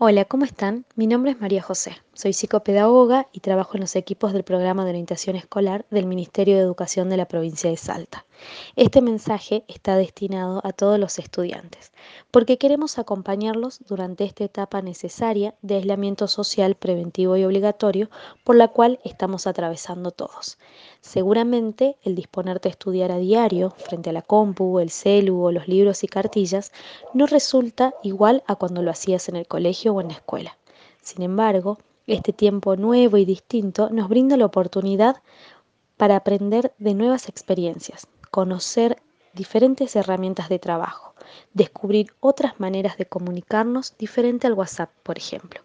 [0.00, 0.86] Hola, ¿cómo están?
[0.94, 1.96] Mi nombre es María José.
[2.20, 6.62] Soy psicopedagoga y trabajo en los equipos del programa de orientación escolar del Ministerio de
[6.62, 8.26] Educación de la provincia de Salta.
[8.74, 11.92] Este mensaje está destinado a todos los estudiantes,
[12.32, 18.10] porque queremos acompañarlos durante esta etapa necesaria de aislamiento social preventivo y obligatorio
[18.42, 20.58] por la cual estamos atravesando todos.
[21.00, 25.68] Seguramente el disponerte a estudiar a diario frente a la compu, el celu o los
[25.68, 26.72] libros y cartillas
[27.14, 30.58] no resulta igual a cuando lo hacías en el colegio o en la escuela.
[31.00, 35.22] Sin embargo, este tiempo nuevo y distinto nos brinda la oportunidad
[35.96, 38.96] para aprender de nuevas experiencias, conocer
[39.34, 41.14] diferentes herramientas de trabajo,
[41.52, 45.60] descubrir otras maneras de comunicarnos diferente al WhatsApp, por ejemplo,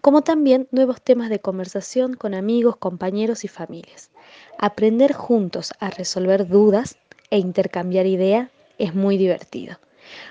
[0.00, 4.10] como también nuevos temas de conversación con amigos, compañeros y familias.
[4.58, 6.96] Aprender juntos a resolver dudas
[7.30, 9.76] e intercambiar ideas es muy divertido.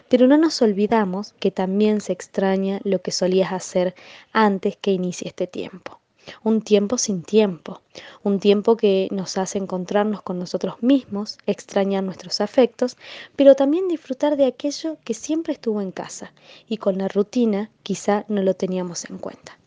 [0.10, 3.96] Pero no nos olvidamos que también se extraña lo que solías hacer
[4.34, 6.00] antes que inicie este tiempo.
[6.44, 7.82] Un tiempo sin tiempo,
[8.24, 12.98] un tiempo que nos hace encontrarnos con nosotros mismos, extrañar nuestros afectos,
[13.36, 16.32] pero también disfrutar de aquello que siempre estuvo en casa
[16.68, 19.58] y con la rutina quizá no lo teníamos en cuenta.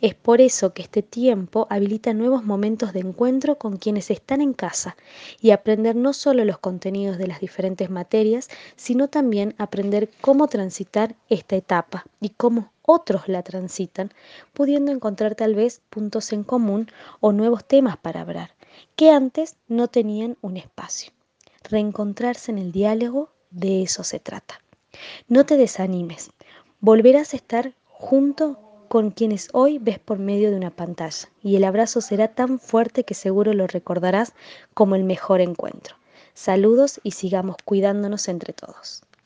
[0.00, 4.52] Es por eso que este tiempo habilita nuevos momentos de encuentro con quienes están en
[4.52, 4.96] casa
[5.40, 11.14] y aprender no solo los contenidos de las diferentes materias, sino también aprender cómo transitar
[11.28, 14.12] esta etapa y cómo otros la transitan,
[14.52, 16.90] pudiendo encontrar tal vez puntos en común
[17.20, 18.54] o nuevos temas para hablar,
[18.96, 21.12] que antes no tenían un espacio.
[21.62, 24.60] Reencontrarse en el diálogo, de eso se trata.
[25.28, 26.30] No te desanimes,
[26.80, 28.58] volverás a estar junto
[28.94, 33.02] con quienes hoy ves por medio de una pantalla, y el abrazo será tan fuerte
[33.02, 34.34] que seguro lo recordarás
[34.72, 35.96] como el mejor encuentro.
[36.32, 39.02] Saludos y sigamos cuidándonos entre todos.